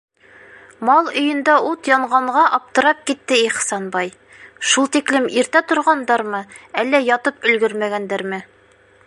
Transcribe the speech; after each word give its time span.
Мал 0.87 1.09
өйөндә 1.19 1.57
ут 1.71 1.89
янғанға 1.91 2.45
аптырап 2.59 3.03
китте 3.11 3.37
Ихсанбай: 3.51 4.11
шул 4.71 4.91
тиклем 4.97 5.29
иртә 5.43 5.63
торғандармы, 5.73 6.43
әллә 6.85 7.05
ятып 7.13 7.49
өлгөрмәгәндәрме? 7.53 8.43